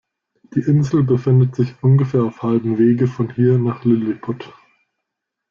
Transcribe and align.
Die 0.55 0.61
Insel 0.61 1.03
befindet 1.03 1.55
sich 1.55 1.75
ungefähr 1.83 2.23
auf 2.23 2.41
halbem 2.41 2.79
Wege 2.79 3.05
von 3.05 3.31
hier 3.35 3.59
nach 3.59 3.85
Liliput. 3.85 4.51